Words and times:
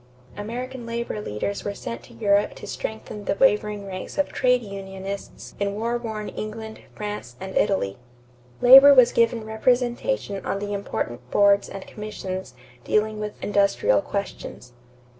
American 0.35 0.87
labor 0.87 1.21
leaders 1.21 1.63
were 1.63 1.75
sent 1.75 2.01
to 2.01 2.15
Europe 2.15 2.55
to 2.55 2.65
strengthen 2.65 3.25
the 3.25 3.35
wavering 3.35 3.85
ranks 3.85 4.17
of 4.17 4.29
trade 4.33 4.63
unionists 4.63 5.53
in 5.59 5.75
war 5.75 5.95
worn 5.99 6.27
England, 6.29 6.79
France, 6.95 7.35
and 7.39 7.55
Italy. 7.55 7.99
Labor 8.61 8.95
was 8.95 9.11
given 9.11 9.43
representation 9.45 10.43
on 10.43 10.57
the 10.57 10.73
important 10.73 11.29
boards 11.29 11.69
and 11.69 11.85
commissions 11.85 12.55
dealing 12.83 13.19
with 13.19 13.39
industrial 13.43 14.01
questions. 14.01 14.73